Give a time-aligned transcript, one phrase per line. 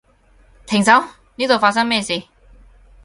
[0.65, 0.93] 停手，
[1.35, 2.23] 呢度發生咩事？